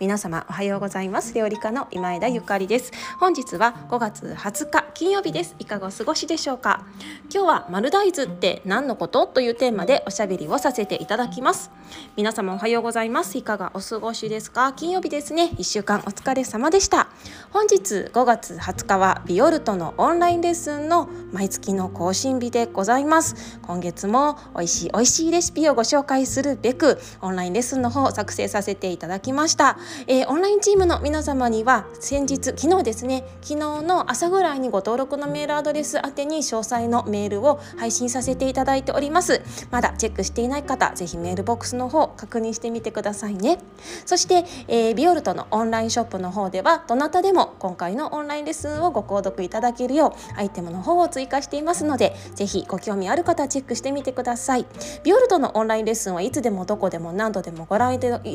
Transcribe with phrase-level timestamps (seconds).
[0.00, 1.34] 皆様おはようございます。
[1.34, 2.90] 料理家の今枝ゆかりです。
[3.18, 5.54] 本日は5月20日金曜日です。
[5.58, 6.86] いかがお過ごしでしょうか？
[7.30, 9.26] 今日は丸大豆って何のこと？
[9.26, 11.70] というテーマでおしゃべりをさせていただきます。
[12.16, 13.36] 皆様おはようございます。
[13.36, 14.72] いかがお過ごしですか？
[14.72, 15.50] 金曜日ですね。
[15.58, 17.10] 1週間お疲れ様でした。
[17.50, 23.58] 本日5月20日はビオルトのオンラインレッスンの毎月の更新日でございます。
[23.60, 29.76] 今月も美味しい美味しいレシピをご紹介するべくオンラインレッスンの方を作成させていただきました。
[30.06, 39.42] えー、オンラインチームの皆様には先日昨日ですね昨日の朝ぐらいにご登録のメールアドレス宛てに詳細のメールを配信させていただいております。
[39.70, 43.58] まだチェックしていない方ぜひメールボックスの方確認してみてくださいね。
[44.06, 54.66] そして、えー、ビオルトのオンラインショップの方ではどなたでも今回のオンラインレッスンをご購読いただけるようアイテムの方を追加していますのでぜひご興味ある方チェックしてみてください。
[55.02, 58.20] ビオルトのオンラインレッスンはいつでもどこでも何度でもご覧いただ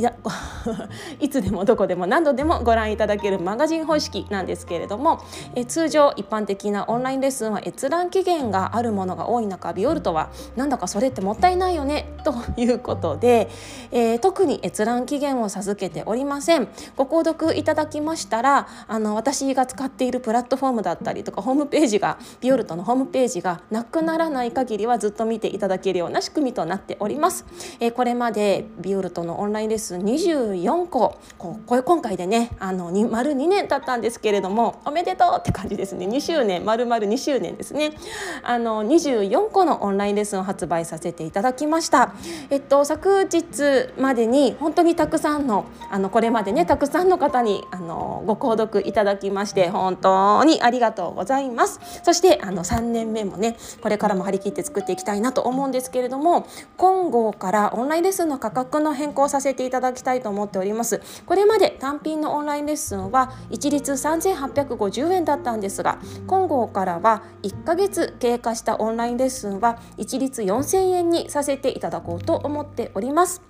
[1.20, 13.48] いつでもどこでも何度でもご覧いただけるマガジン方式なんですけれどもえ通常一般的なオンラインレッスンは閲覧期限があるものが多い中ビオルトはなんだかそれってもったいないよねということで、
[13.92, 16.68] えー、特に閲覧期限を授けておりません。
[16.96, 27.46] ご購読いただきましたらあの私が使っているプラットフォームだったりとかホームページがビオルトのホームページがなくならない限りはずっと見ていただけるような仕組みとなっております、
[27.80, 36.06] えー、これまでビオルトのオンラインレッスン24個こう今回でねあの丸2年経ったんですけれどもおめでとうって感じですね。
[36.06, 37.92] 2周年丸々2周年ですね。
[38.44, 42.14] あの24個のオンラインレッスンを発売させていただきました。
[42.50, 51.80] えっと昨日までに本当にたくさんのあのこれまでねたくさんの方にあのご購読いただきまして本当にありがとうございます。
[52.04, 56.48] そしてあの3年目もねこれからも張り切って作っていきたいなと思うんですけれども
[56.78, 61.02] 今後からオンラインレッスンの価格の変更をさせていただきたいと思っております。
[61.26, 73.42] これまで単品のオンラインレッスンは一律3850円だったんですが今後からは1ヶ月経過したオンラインレッスンは一律4000円にさせていただこうと思っております。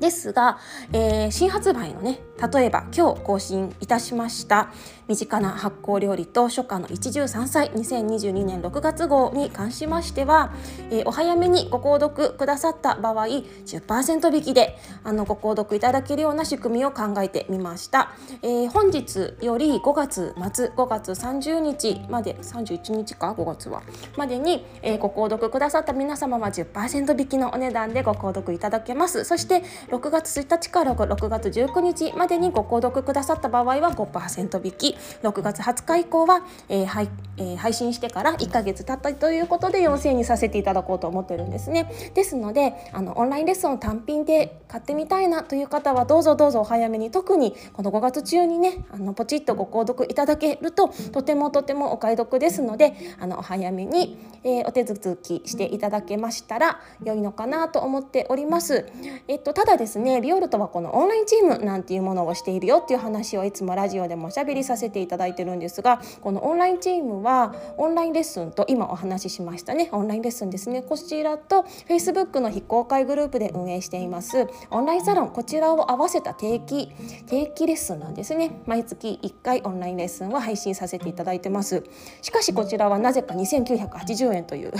[0.00, 0.58] ですが、
[0.92, 2.20] えー、新発売のね
[2.52, 4.72] 例えば今日更新いたしました
[5.06, 10.52] 身近な発酵料理と初夏の一汁三菜2022年6月号に関しましては、
[10.90, 23.82] えー、お早めにご購読くださった場合10%引きであのご購読いただけるような仕組みを考えてみました、えー、本日より5月末5月30日まで31日か5月は
[24.16, 29.24] までに、えー、ご購読くださった皆様は10%引きのお値段でご購読いただけます。
[29.24, 34.96] そして6月1日から6月19日までにご購読くださった場合は5%引き。
[35.22, 41.90] 6月20日以降は、えーはいえー、配信してから1ヶ月経ったということで4000円にさせていただこうと思ってるんですね。
[42.14, 47.10] ですのであのオンラインレッスンを単品で買ってみたいなという方はどうぞどうぞお早めに。
[47.10, 58.86] 特にこの5月中にねあのポチッとご購読いただけるととてもとてもお買い得ですのであのお早めに、えー、お手続きしていただけましたら良いのかなと思っております。
[59.28, 69.88] えっと、ただですねビオルトはこのオンラインチームなんていうものをしているよっていう話をいつもラジオでもおしゃべりさせていただいてるんですがこのオンラインチームはオンラインレッスンと今お話ししましたね。
[69.92, 70.82] オンラインレッスンですね。
[70.82, 74.46] こちらと Facebook の非公開グループで運営しています。
[74.70, 76.90] オンラインサロンこちらを合わせた定期
[77.26, 78.62] 定期レッスンなんですね。
[78.66, 81.82] 毎月1回オンラインレッスンを配信させていただいてます。
[82.20, 84.72] しかしこちらはなぜか2980円という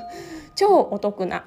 [0.54, 1.44] 超お得な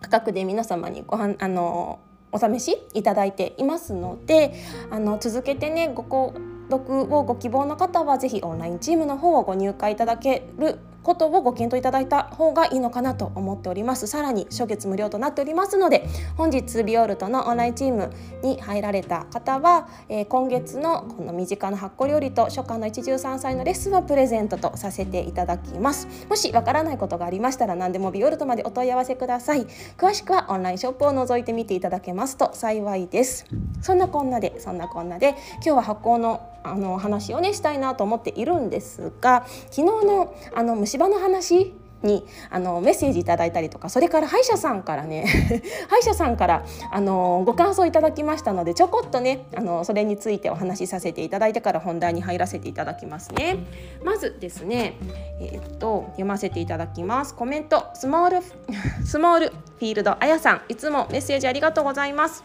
[0.00, 1.98] 価格で皆様にごはあの
[2.34, 4.52] お試しいただいていますので
[4.90, 6.34] あの続けてねご購
[6.68, 14.06] 読をご希望の方は是非オンラインチームの方をご入会いただけることをご検討いただいた方がいいのかなと思っております。
[14.08, 18.10] さらに初月無料となっておりますので本日ビオルトのオンラインチーム
[18.42, 26.08] に入られた方は、えー、今月のこの身近な発酵料理と初夏の一汁三菜のレッスンをプレゼントとさせていただきます。
[26.28, 29.66] もしわからないことがありましたら何でもビオルトまでお問い合わせください。
[29.98, 33.46] 詳しくはオンラインショップを覗いてみていただけますと幸いです。
[33.82, 45.26] そんなこんなでそんなこんなで今日は発酵のあの話をねしたいなと思っているんですが昨日のあの虫歯の話にあのメッセージいただいたりとかそれから歯医者さんからね
[45.88, 53.58] 歯医者さんからあのご感想いただきましたのでちょこっとねあのそれについてお話しさせていただいてから本題に入らせていただきますね。
[54.04, 54.94] まずですね、
[55.40, 58.42] えー、っと読ませていただきますコメントスモール
[59.04, 62.44] スモールフィールドあやさんいつもメッセージありがとうございます。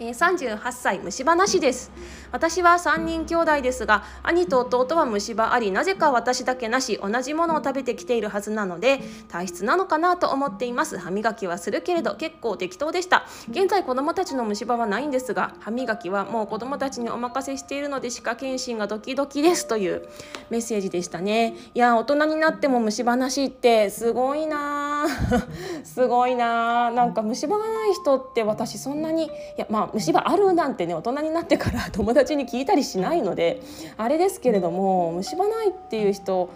[0.00, 1.90] え38歳虫歯なしです
[2.32, 10.98] 私は3人兄弟ですが兄と弟は虫歯ありなぜか私だけなし同じものを食べてきているはずなので体質なのかなと思っています。
[10.98, 13.26] 歯磨きはするけれど結構適当でした。
[13.50, 20.08] 現在子供たちの虫歯はないんですが歯磨きはもう子供たちにお任せしているので歯科検診がドキドキですという
[20.50, 21.56] メッセージでしたね。
[21.74, 25.06] いや大人になっても虫歯なしってすごいな
[25.84, 33.60] すごいななんか虫歯がない人って私そんなにいやまあ虫歯あるなんてね大人になってから友達に聞いたりしないので
[33.96, 36.50] あれですけれども虫歯ないっていう人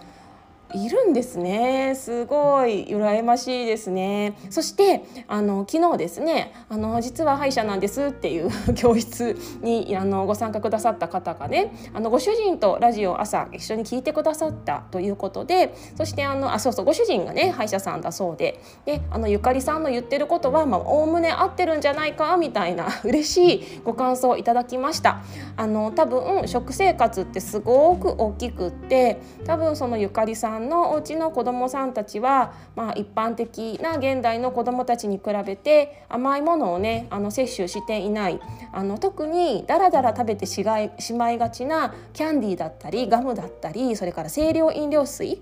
[0.73, 1.93] いるんですね。
[1.95, 4.37] すごい羨ましいですね。
[4.49, 25.21] そしてあの昨日ですねあの実は歯医者なんですっていう 教室にあのご参加くださった方がねあのご主人とラジオ朝一緒に聞いてくださったということでそしてあのあそうそうご主人がね歯医者さんだそうでであのゆかりさんの言ってることはおおむね合ってるんじゃないかみたいな 嬉しいご感想をいただきました。
[25.55, 38.39] あの多分食生活ってすごく大きくって多分そのゆかりさんんのお家の子どもさんたちは、まあ、一般的な現代の子どもたちに比べて甘いものをねあの摂取していない。
[38.71, 45.41] あの特にだらだら食べてしがいしまいがちなキャンディーだったりガムだったりそれから清涼飲料水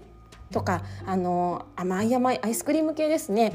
[0.52, 3.54] とかあの甘い甘いアイスクリーム系ですね。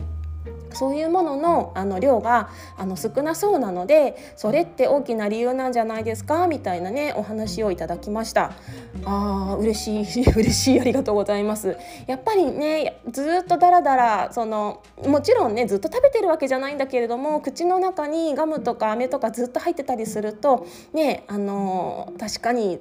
[0.72, 6.46] そういうもののあの量があの少なそうなのでそれって大きな理由なんじゃないですか？
[6.46, 8.52] みたいなねお話をいただきました。
[9.04, 11.76] あー嬉しい 嬉しいありがとうございます。
[12.06, 22.80] やっぱりねずっとダラダラそのもちろんねずっと食べてるわけじゃないんだけれども口の中にガムとか飴とかずっと入ってたりするとねあの確かに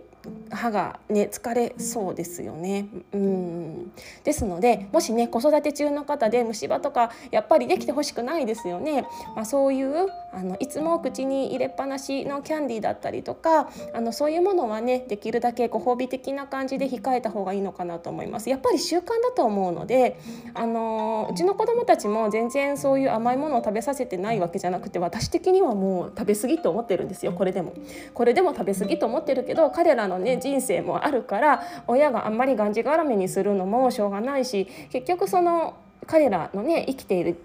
[0.51, 2.88] 歯がね疲れそうですよね。
[3.13, 3.92] うん
[4.24, 9.06] ですのでもしね子育て中の方で虫歯とかやっぱりできてほしくないですよね。
[9.36, 18.50] まあ、そういうあのいつも口に入れっぱなしのキャンディーだったりとかあのそういうものはねできるだけご褒美的な感じで控えた方がいいのかなと思います。
[18.50, 20.19] やっぱり習慣だと思うので
[20.53, 27.74] あのうちの子供たちも全然そういう甘いものを食べさせてないわけじゃなくて私的にはもう食べ過ぎと思ってるんですよこれでも。
[28.13, 35.78] これでも食べ過ぎと思ってるけど彼らのね人生もあるから親があんまりがんじがらめにするのもしょうがないし結局その
[36.08, 37.38] 彼らのね生きている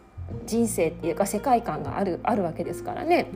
[0.47, 3.27] 人生っていうか世界観があるあるわけですからね。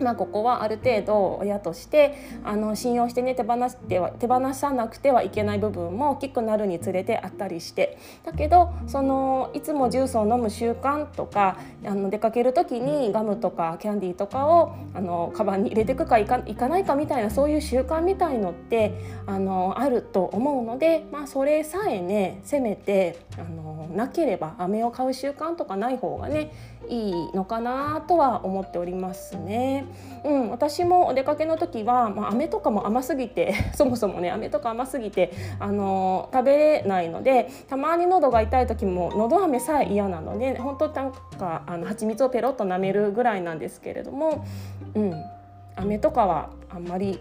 [0.00, 7.98] まあ、ここはある程度親としてあの信用してね手放しては手放さなくてはいけない部分も大きくなるにつれてあったりして。
[8.24, 18.94] だけどそのいつもジュースを飲む習慣とかあの出かける時にガムとかキャンディーとかをあのカバンに入れてくかいかいかないかみたいなそういう習慣みたいのって
[19.26, 26.52] あのあると思うので、まあ、それさえねせめてあのなければ飴を買う習慣とかない方がね
[26.88, 29.86] いいのかなとは思っておりますね。
[30.24, 44.44] うん、私もお出かけの時は、まあ、飴とかも甘すぎて そもそもね飴とか甘すぎてあの食べれないのでたまに喉が痛い時も喉飴さえ嫌なので本当なんかあの蜂蜜をペロッと舐めるぐらいなんですけれども、
[44.94, 45.14] うん、
[45.76, 47.20] 飴とかはあんまり、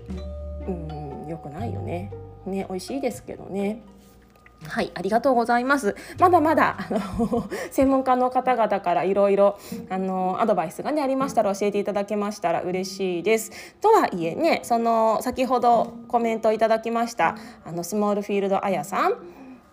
[0.67, 2.11] うん、良くないよね。
[2.45, 3.81] ね美味しいですけどね。
[4.67, 5.95] はい、ありがとうございます。
[6.19, 9.57] まだまだあの 専門家の方々からいろいろ
[9.89, 13.51] あのアドバイスがねありましたら教えていただけましたら嬉しいです。
[13.81, 17.35] とはいえね、その先ほどコメントいただきました
[17.65, 19.13] あのスモールフィールドあやさん、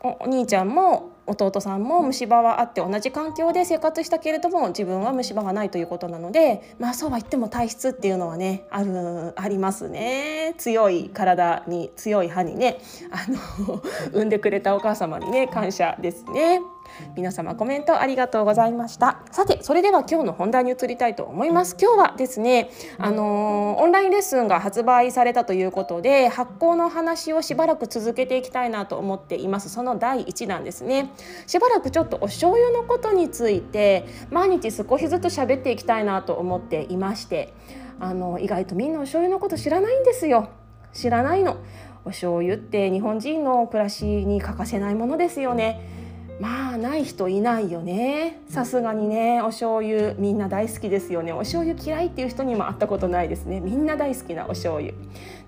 [0.03, 12.79] お兄ちゃんも弟さんも虫歯はあって同じ環境で生活したけれども自分は虫歯がないということなのでまあそうは言っても体質っていうのはねあるありますね強い体に強い歯にね
[13.11, 13.27] あ
[13.67, 16.61] の 産んでくれたお母様にね感謝ですね。
[17.15, 19.21] 皆様コメントありがとうございました。
[19.31, 21.77] さてそれでは今日の本題に移りたいと思います。
[21.81, 29.69] 今日はですねあのー、オンラインレッスンが発売されたということで発行の話をしばらく続けていきたいなと思っています。
[29.69, 31.13] その第1弾ですね。
[31.47, 37.53] しばらくちょっとお醤油のことについて毎日少しずつ喋っていきたいなと思っていまして
[37.99, 40.49] あの意外とみんなお醤油のこと知らないんですよ。
[40.93, 41.59] 知らないの。
[42.07, 45.96] お醤油って日本人の暮らしに欠かせないものですよね
[46.39, 48.43] まあない人いないよね。
[48.51, 51.33] さすがにねお醤油みんな大好きですよね。
[51.33, 53.61] お醤油嫌いっていう人にも会ったことないですね。
[53.61, 54.93] みんな大好きなお醤油。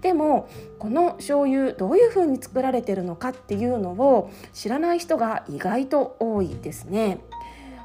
[0.01, 7.19] でもこの醤油どういう風に作られてるのかっていうのを知らない人が意外と多いですね。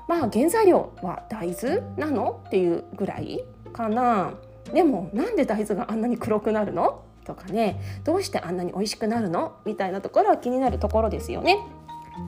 [0.07, 3.43] まあ原材料は大豆なのっていうぐらい
[3.73, 4.35] かな。
[4.73, 7.03] でもなんで大豆があんなに黒くなるの？
[7.25, 7.81] とかね。
[8.05, 9.57] どうしてあんなに美味しくなるの？
[9.65, 11.59] みたいなところは気になるところですよね。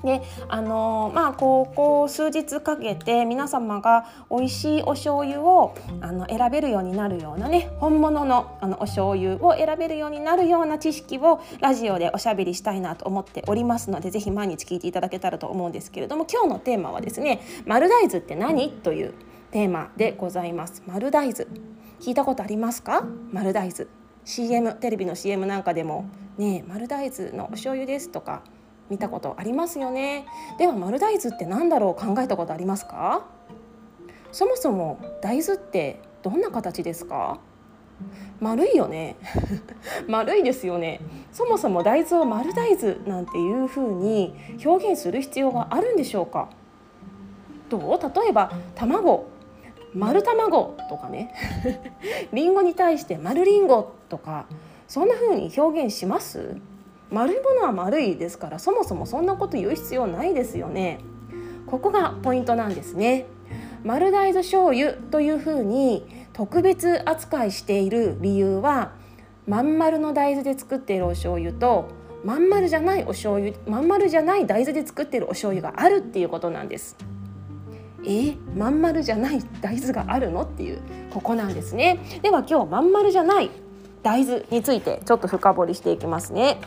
[0.03, 19.13] であのまあここ数日かけて皆様が美味しいお醤油をあの選べるようになるようなね本物のあのお醤油を選べるようになるような知識をラジオでおしゃべりしたいなと思っておりますのでぜひ毎日聞いていただけたらと思うんですけれども今日のテーマはですね「丸大豆って何?」という
[19.51, 20.83] テーマでございます。
[20.87, 21.45] 丸大豆
[22.01, 23.05] 聞いたことありますか？
[23.31, 23.85] 丸大豆
[24.25, 26.05] CM テレビの CM なんかでも
[26.37, 28.41] ね丸大豆のお醤油ですとか
[28.89, 30.25] 見たことありますよね。
[30.57, 32.01] では丸大豆って何だろう？
[32.01, 33.25] 考えたことありますか？
[34.31, 37.39] そもそも大豆ってどんな形ですか？
[38.39, 39.15] 丸いよね。
[40.07, 40.99] 丸いですよね。
[41.31, 46.49] そもそも大豆を丸大豆なんていう風に表現する必要があるんでしょうか？
[47.69, 48.21] どう？
[48.21, 49.25] 例えば卵。
[49.93, 51.33] 丸卵とかね。
[52.33, 54.45] リンゴに対して丸リンゴとか
[54.89, 56.57] そんな風に表現します？
[57.11, 60.99] 丸いものは丸いですからそもそもそんなこと言う必要ないですよね。
[61.67, 63.25] ここがポイントなんですね。
[63.83, 68.93] 丸大豆醤油というふうに特別扱いしている理由は
[69.47, 71.89] まん丸の大豆で作っているお醤油と
[72.23, 76.97] まん丸じゃないお醤油まん丸じゃない大豆で作っているお醤油があるっていうことなんです。
[78.07, 80.79] えまん丸じゃない大豆があるのっていう
[81.11, 81.99] ここなんですね。
[82.21, 83.51] では今日まん丸じゃない
[84.03, 86.59] 大豆についてちょっと深掘りしていきますね。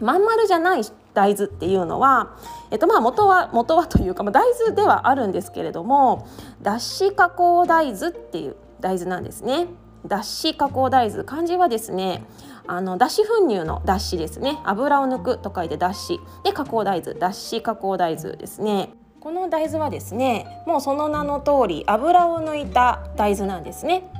[0.00, 0.82] まん丸じゃない
[1.14, 2.36] 大豆っていうのは、
[2.70, 6.28] えっと、まあ元は元はというか、まあ、大豆ではあるんですけれども
[6.62, 9.66] 脱脂加工大豆っていう大豆なんですね。
[10.06, 11.24] 脱脂加工大豆。
[11.24, 12.24] 漢字はですね
[12.66, 14.58] あの脱脂粉乳の脱脂ですね。
[14.64, 16.20] 油を抜くと書いて脱脂。
[16.44, 17.14] で加工大豆。
[17.14, 18.94] 脱脂加工大豆ですね。
[19.20, 24.10] この大豆はですねもうその名の通り油を抜いた大豆なんですね。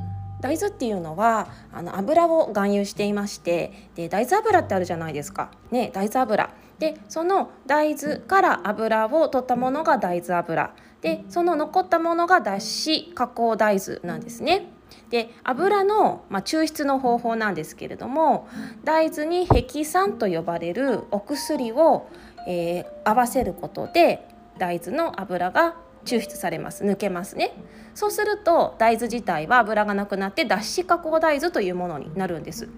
[0.40, 6.50] 大豆っていうのはあの油を含有していましてで大豆油ってあるじゃないですか、ね、大豆油。
[6.78, 10.74] でその大豆から油を取ったものが大豆油。
[11.02, 14.70] でその残ったものが脱脂加工大豆なんですね。
[15.10, 18.48] で油の、まあ、抽出の方法なんですけれども
[18.84, 22.08] 大豆にヘキ酸と呼ばれるお薬を、
[22.46, 24.26] えー、合わせることで
[24.58, 27.52] 大豆の油が抽出されます抜けますね。
[27.94, 32.68] そうすると大豆自体は油がなくなって脱脂加工大豆というものになるんです。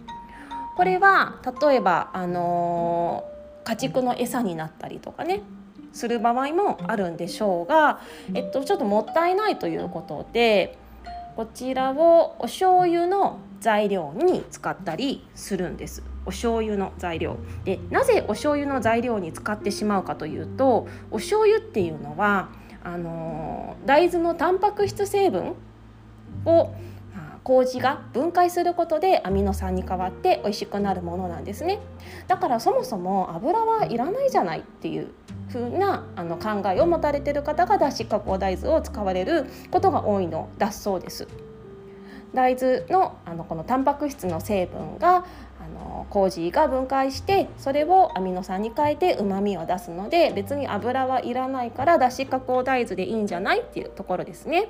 [0.76, 5.42] これは例えばあのー、家畜の餌になったりとかね
[5.92, 8.00] する場合もあるんでしょうが、
[8.34, 10.78] えっと、ちょっともったいないということで
[11.36, 16.02] こちらをお醤油の材料に使ったりするんです。
[16.24, 17.36] お醤油の材料。
[17.64, 22.48] でなぜお醤油の材料に使ってしまうかというとお醤油っていうのは
[22.84, 25.54] あの大豆のタンパク質成分
[26.44, 26.74] を
[27.44, 31.80] 麹が分解することでアミノ酸に変わって美味しくなるものなんですね。
[32.28, 35.08] だからそもそも油はいらないじゃないっていう
[35.48, 41.26] 風なあの考えを持たれてる方が脱脂加工大豆を使われることが多いのだそうです。
[42.32, 45.26] 大豆のあのこのタンパク質の成分が
[46.02, 54.68] の麹が分解してそれをアミノ酸に変えてうまみを出すので別に油はいらないからだし加工大豆でいいんじゃないっていうところですね。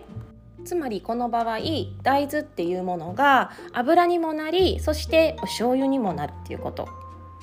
[0.65, 1.59] つまりこの場合
[2.03, 6.87] 大豆っていうものが油にもなりそしてお醤油にもなるっていうこと。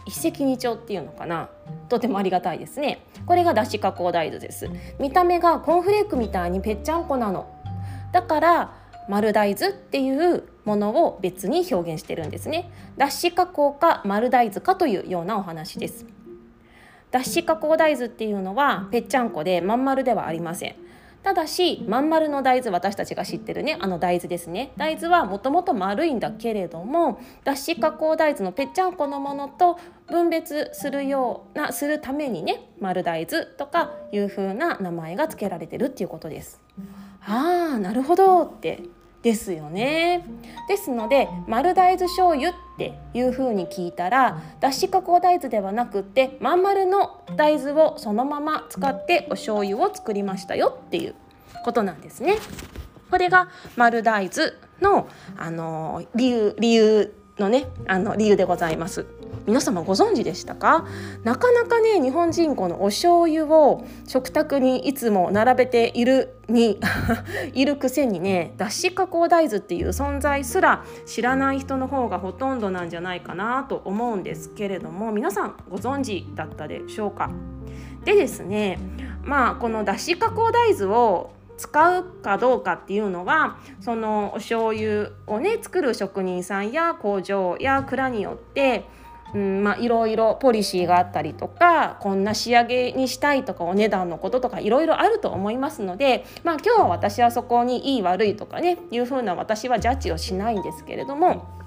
[0.05, 1.49] 一石二鳥っていうのかな。
[1.89, 3.05] とてもありがたいですね。
[3.25, 4.69] これがだし加工大豆です。
[4.99, 7.47] 見た目がコーンフレークみたいにぺっちゃんこなの。
[8.13, 8.73] だから
[9.09, 12.71] 丸大豆っていうものを別に表現してるんですね。
[12.95, 16.05] 脱脂加工か丸大豆かというようなお話です。
[17.09, 20.75] 脱脂加工大豆っていうのはぺっちゃんこでまん丸ではありません。
[21.23, 24.73] ただしまん丸の大豆私たちが知ってるねあの大豆ですね。
[24.77, 36.61] 大豆はもともと丸いんだけれども脱脂加工大豆のぺっちゃんこのものと分別するようなするためにね丸大豆とかいう風な名前が付けられてるっていうことです。
[37.21, 38.83] ああなるほどって
[39.21, 40.25] ですよね。
[40.67, 51.15] ですので丸大豆醤油っていう風に聞いたら脱脂加工大豆ではなくってまん丸の大豆をそのまま使ってお醤油を作りましたよっていう
[51.65, 52.37] ことなんですね。
[53.11, 59.05] これが丸大豆のあの理由理由のねあの理由でございます。
[59.45, 60.85] 皆様ご存知でしたか？
[61.23, 66.79] なかなかね日本人このお醤油を食卓にいつも並べているに
[67.53, 77.29] いるくせにね脱脂加工大豆っていう存在すら知らない人の方がほとんどなんじゃないかなと思うんですけれども皆さんご存知だったでしょうか？
[78.03, 78.79] でですね
[79.23, 88.85] まあこの脱脂加工大豆を使うかどうかっていうのはそのお醤油をね作る職人さんや工場や蔵によって
[89.33, 101.59] うんまあ、いろいろポリシーがあったりとかこんな仕上げにしたいとかお値段のこととかいろいろあると思いますので、まあ、今日は私はそこにいい悪いとかねいうふうな私はジャッジをしないんですけれども。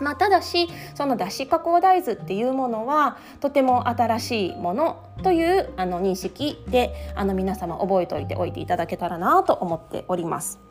[0.00, 10.69] まあ、ただしその脱脂加工大豆っていうものはとても新しいものというあの認識であの皆様覚えておいておいていただけたらなと思っております。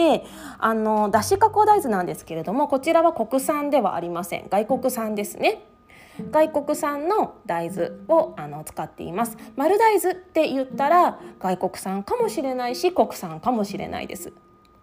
[0.00, 0.24] で
[0.58, 4.46] あの脱脂加工大豆なんですけれどもこちらは国産ではありません。
[4.48, 5.66] 外国産ですね。
[6.30, 9.36] 外国産の大豆をあの使っています。
[9.56, 14.32] 丸大豆って言ったら外国産かもしれないし国産かもしれないです。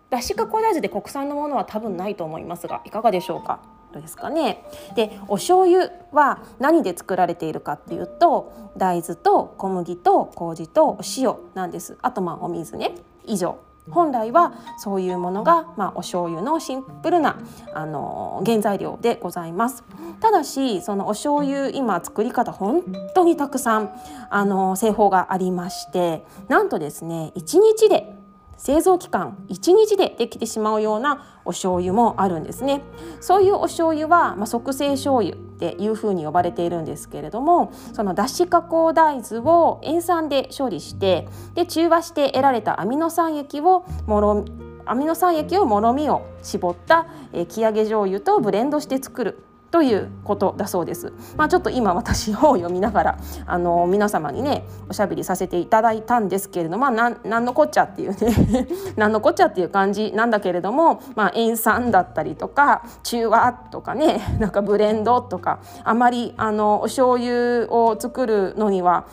[0.10, 3.60] だし加工大豆で国産のものは多分ないと思いますがいかがでしょうか？
[3.94, 4.64] どうですかね？
[4.96, 11.98] でお醤油は何で作られているかっていうと大豆と小麦と麹とお塩なんです。
[12.02, 12.94] あとまあお水ね。
[13.26, 13.58] 以上。
[13.90, 17.40] 本来はそういうものが、まあ、お醤油のシンプルな
[17.74, 19.84] あの原材料でございます。
[20.20, 23.92] ただしそのお醤油今作り方本当にたくさん
[24.30, 28.17] あの製法がありましてなんとですね1日で
[28.58, 32.82] 製造期間1日でできてしまうようなお醤油もあるんですね。
[33.22, 44.46] そういうお醤油は、まあ、即成醤油っていうふうに呼ばれているんですけれどもその脱脂加工大豆を塩酸で処理してで中和して得られたアミノ酸液をもろ
[44.86, 49.44] アミノ酸液をもろみを絞った、えー、木揚げ醤油とブレンドして作る。
[49.70, 51.12] ということだそうです。
[51.36, 69.06] まあ、ちょっと今私本を読みながらあの皆様にねおしゃべりさせていただいたんですけれども、まあ、なんのこっちゃっていうね 何のこっちゃっていう感じなんだけれども、まあ、塩酸だったりとか中和とかねなんかブレンドとかあまりあのお醤油を作るのには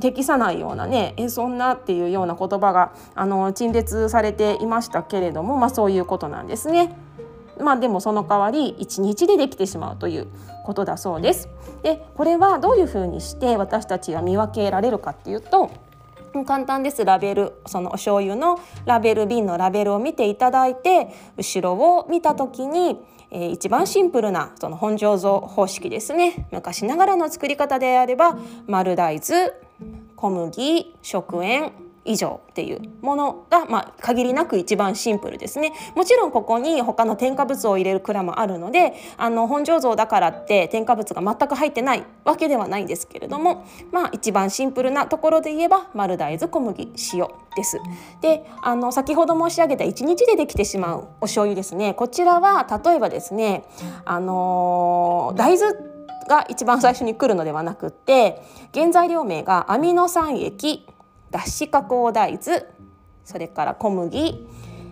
[0.00, 7.07] 適さないようなねえそんなっていうような言葉があの陳列されていましたけれども、まあ、そういうことなんですね。
[7.62, 10.28] まあでもその代わり1日でできてしまうという
[10.64, 11.48] ことだそうです。
[11.82, 15.70] でこれはどういうふうにして私たちが見分けられるかっていうと
[16.46, 29.52] 簡単ですラベルそのお醤油のラベル瓶のラベルを見ていただいて後ろを見た時に、えー、一番シンプルなその本醸造方式ですね昔ながらの作り方であれば丸大豆
[30.16, 31.72] 小麦食塩
[32.08, 47.78] 以上っていうものが、まあ、限りなく一番シンプルですねもちろんここに他の添加物を入れる蔵もあるのであの本醸造だからって添加物が全く入ってないわけではないんですけれども、まあ、一番シンプルなところで言えば丸大豆小麦塩です。
[48.20, 53.64] であの先ほど申し上げた1日でできてしまうお醤油ですねこちらは例えばですね
[54.04, 55.74] あの大豆
[56.28, 58.42] が一番最初に来るのではなくって
[58.72, 60.86] 原材料名がアミノ酸液
[61.30, 62.66] 脱脂加工大豆
[63.24, 64.46] それから小麦、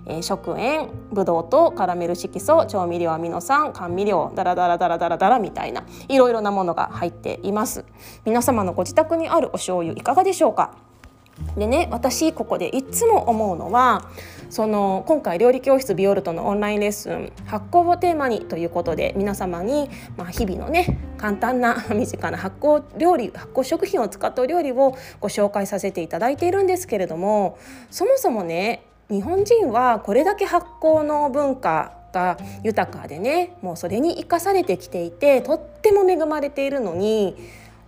[0.06, 7.84] えー、食塩ブドウとカラメル色素調味料アミノ酸甘味料ダラダラダラダラダラみたいないろいろなものが入っています。
[8.24, 10.74] 皆様のご自宅にあるお醤油いかがでしょうか？
[11.56, 14.08] でね私ここでいつも思うのは
[14.48, 27.58] その今回料理教室ビオルトのオンラインレッスン発酵をテーマにということで皆様に、まあ、日々のね簡単な身近な発酵料理発酵食品を使ったお料理をご紹介させていただいているんですけれども
[27.90, 37.36] そもそもね日本人はこれだけ発酵の文化が豊かでねもうそれに生かされてきていてとっても恵まれているのに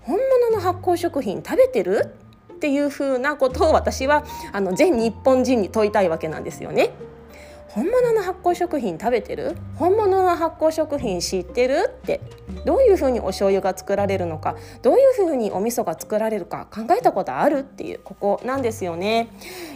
[0.03, 2.15] 本物の発酵食品食べてる？
[2.59, 6.91] っていうふうなことを私はあの全日本人に問いたいわけなんですよね。
[7.69, 9.57] 本物の発酵食品食べてる？
[9.77, 11.89] 本物の発酵食品知ってる？
[11.89, 12.21] って。
[12.65, 14.57] どういうふうにお醤油が作られるのか？
[14.83, 16.67] どういうふうにお味噌が作られるか？
[16.73, 19.29] 考えたことあるっていうここなんですよね。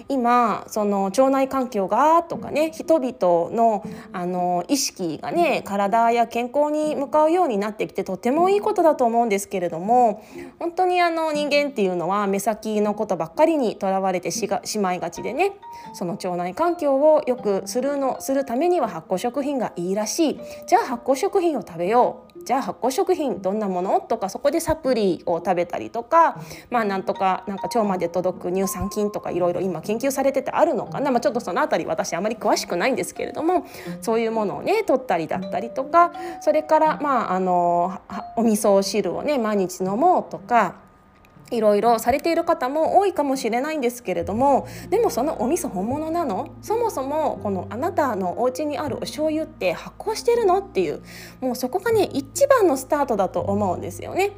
[0.09, 10.25] 今その腸内環境がとかね人々のあの意識がね体や健康に向かうようになってきてとてもいいことだと思うんですけれども
[10.59, 15.53] 本当にあの人間っていうのは目先のことばっかりにとらわれてしがしまいがちでね
[15.95, 20.41] その腸内環境を良くするるのするためには発酵食品がいいらしい。
[20.67, 22.33] じゃあ発酵食品を食べよう。
[22.45, 26.41] じゃあ発酵食品どんなものとかそこでサプリを食べたりとか
[26.71, 33.67] まあなんとかなんか腸まで届く乳酸菌とかいろいろ今研究されててあるのかな、まあ、ちょっとその辺り私あまり詳しくないんですけれども
[34.01, 38.01] そういうものをね取ったりだったりとかそれからまああの
[38.37, 40.77] お味噌汁をね毎日飲もうとか
[41.57, 46.55] いろいろされている方も多いかもしれないんですけれどもでもそのお味噌本物なの？
[46.63, 50.59] そもそもこのあなたのお家にあるお醤油って発酵してるの？
[50.59, 51.03] っていう
[51.41, 54.33] もうそこがね一番のスタートだと思うんですよね。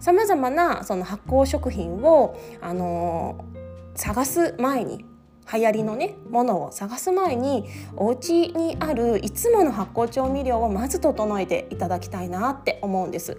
[0.00, 5.06] さまざまなその発酵食品を、あのー、探す前に
[5.50, 13.38] 流行りのねものを探す前にお家にあるいつもの発酵調味料をまず整えていただきたいなって思うんです。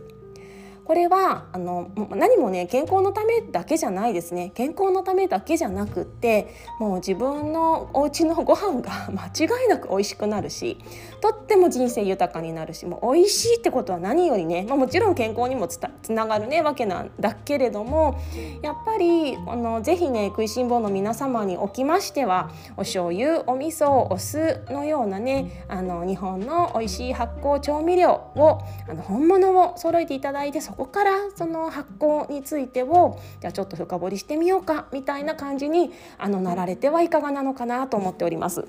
[0.85, 4.51] これはあの何もね健康のためだけじゃないですね。
[4.53, 10.77] 健康のためだけじゃなくってもう自分のお家のご飯が 間違いなく美味しくなるし
[11.21, 15.79] とっても人生豊かになるしもう美味しいってことは何よりね、まあ、もちろん健康にもつ
[16.11, 18.15] ながるねわけなんだけれども
[18.61, 38.65] やっぱりあのぜひね食いしん坊の皆様におきましてはお醤油お味噌お酢のようなねあの日本の美味しい発酵調味料をあの本物を揃えていただいてそこからその発酵についてをじゃあちょっと深掘りしてみようかみたいな感じにあのなられてはいかがなのかなと思っております。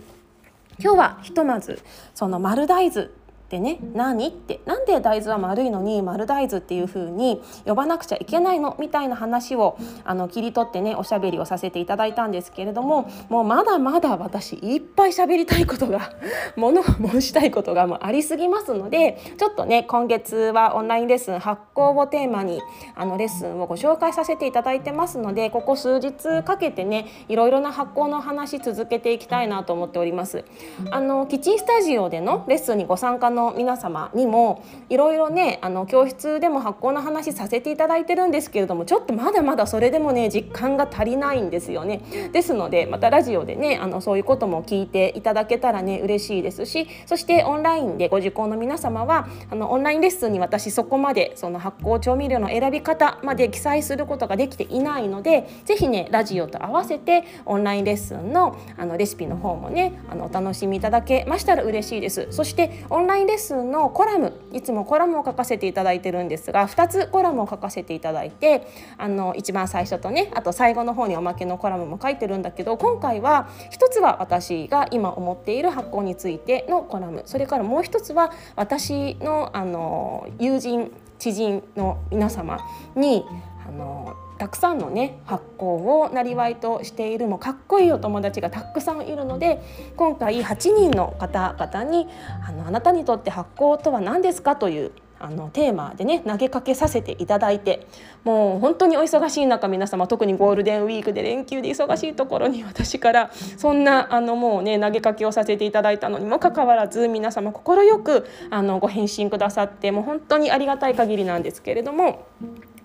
[0.80, 1.80] 今日はひとまず
[2.14, 3.08] その丸大豆
[3.54, 8.76] ってね何ってなんで大豆は丸いのに丸大豆っていう風に呼ばなくちゃいけないの？
[8.80, 16.10] みたいな話をあの切り取ってねおしゃべりをさせていただいたんですけれどももうまだまだ私いっぱい喋りたいことが
[16.56, 22.60] もの申したいことがもうありすぎますのでちょっとね今月はオンラインレッスン発酵をテーマに
[22.96, 30.44] あのレッスンをご紹介させていただいてますのでここ数日かけてねいろいろな発酵の話続けていきたいなと思っております。
[30.90, 42.00] あのキッチンスタジオでのレッスンにご参加のの皆様にもいろいろねあの教室でも発酵の話させていただいてるんですけれどもちょっとまだまだそれでもね実感が足りないんですよね。
[42.32, 62.28] ですのでまたラジオでねあのそういうことも聞いていただけたらね嬉しいですしそしてオンラインでご受講の皆様はあのオンラインレッスンに私そこまでその発酵調味料の選び方まで記載することができていないので是非ねラジオと合わせてオンラインレッスンのあのレシピの方もねあのお楽しみいただけましたら嬉しいです。
[62.30, 68.66] そしてオンラインレッスンのコラムいつもコラムを書かせていただいてるんですが2つコラムを書かせていただいて
[68.98, 82.58] あの一番最初とねあと最後の方におまけのコラムも書いてるんだけど今回は1つは私が今思っている発酵についてのコラムそれからもう1つは私のあの友人知人の皆様
[82.96, 83.24] に
[83.66, 89.62] あのたくさんのね発酵をなりわいとしているもかっこいいお友達がたくさんいるので
[89.96, 92.08] 今回8人の方々に
[92.46, 94.92] あのあなたにとって発酵とは何ですかという
[95.24, 97.86] あのテーマでね投げかけさせていただいて
[98.24, 112.26] もう本当にお忙しい中皆様特にゴールデンウィークで連休で忙しいところに私からそんなあのもうね投げかけをさせていただいたのにもかかわらず皆様快くあのご返信くださってもう本当にありがたい限りなんですけれども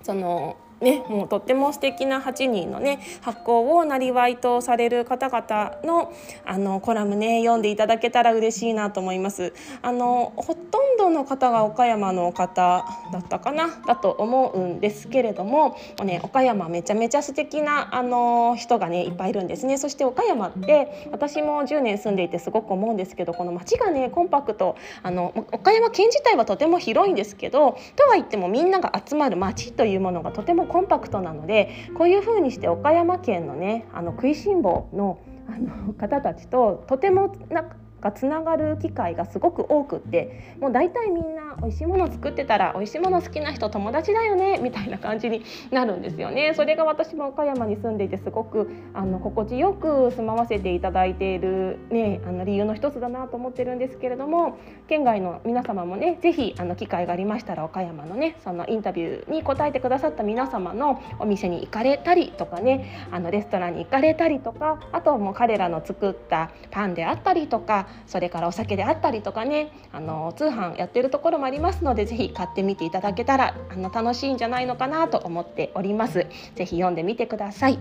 [0.04, 6.14] そのね、もうとっても素敵な8人のね発行をなりわいとされる方々の
[6.46, 9.54] あのコラムね読んでいただけたら嬉しいなと思います。
[9.82, 19.78] あのほとんどの方が岡山の方だったかなだと思うんですけれども、ね、岡山めちゃめちゃ素敵なあの人がねいっぱいいるんですね。
[19.78, 46.54] そして岡山って私も10年住んでいてすごく思うんですけどこの街がねコンパクトあの岡山県自体はとても広いんですけどとは言ってもみんなが集まる街というものがとてもコンパクトなのでこういうふうにして岡山県のねあの食いしん坊のあの方たちととてもなんかつながる機会がすごく多くってもう大体みんな美味しいもの作ってたら美味しいもの好きな人友達だよねみたいな感じになるんですよね。
[46.56, 76.28] それが私も岡山に住んでいてすごくあの心地よく住まわせていただいている、ね、あの理由の一つだなと思ってるんですけれども県外の皆様もね是非あの機会がありましたら岡山のねそのインタビューに答えてくださった皆様のお店に行かれたりとかねあのレストランに行かれたりとかあとはもう彼らの作ったパンであったりとかそれからお酒であったりとかねあの通販やってるところまありますのでぜひ買ってみていただけたらあの楽しいんじゃないのかなと思っております。
[76.56, 77.80] ぜひ読んでみてください。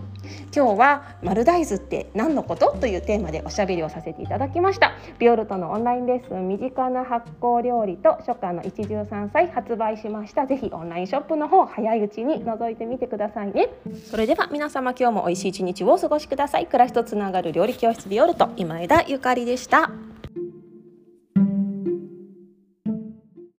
[0.57, 4.92] 今日は丸大豆って何のことというテーマでおしゃべりをさせていただきました。
[5.18, 10.46] ビオルトのオンラインレッスン身近な発酵料理と初夏の一汁三菜発売しました。
[10.46, 13.68] ぜひオンラインショップの方早いうちに覗いてみてくださいね。
[14.11, 16.64] それでは皆様今日も美味しい一日をお過ごしください。
[16.64, 19.90] 暮らしとつながる料理教室ビオルト今枝ゆかりでした。